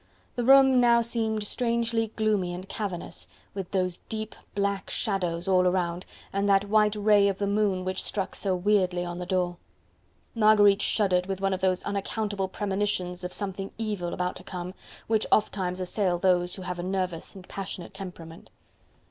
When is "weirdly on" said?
8.55-9.19